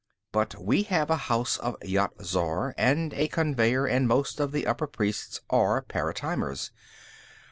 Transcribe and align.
But 0.31 0.55
they 0.59 0.81
have 0.81 1.11
a 1.11 1.15
House 1.29 1.57
of 1.57 1.75
Yat 1.83 2.09
Zar, 2.23 2.73
and 2.75 3.13
a 3.13 3.27
conveyer, 3.27 3.85
and 3.85 4.07
most 4.07 4.39
of 4.39 4.51
the 4.51 4.65
upper 4.65 4.87
priests 4.87 5.41
are 5.51 5.83
paratimers. 5.83 6.71